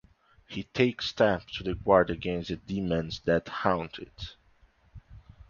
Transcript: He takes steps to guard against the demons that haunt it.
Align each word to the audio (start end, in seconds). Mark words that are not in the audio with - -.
He 0.49 0.63
takes 0.63 1.07
steps 1.09 1.59
to 1.59 1.75
guard 1.75 2.09
against 2.09 2.49
the 2.49 2.55
demons 2.55 3.19
that 3.25 3.47
haunt 3.47 3.99
it. 3.99 4.35